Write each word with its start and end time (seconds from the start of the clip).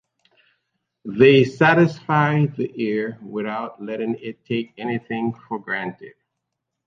They 1.05 1.43
satisfy 1.43 2.47
the 2.47 2.71
ear 2.73 3.19
without 3.21 3.79
letting 3.83 4.15
it 4.19 4.43
take 4.45 4.73
anything 4.75 5.35
for 5.47 5.59
granted. 5.59 6.13